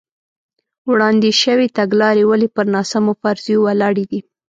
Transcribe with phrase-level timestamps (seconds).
[0.91, 4.19] وړاندې شوې تګلارې ولې پر ناسمو فرضیو ولاړې دي.